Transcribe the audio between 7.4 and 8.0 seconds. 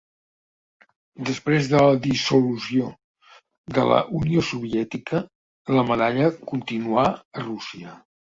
Rússia.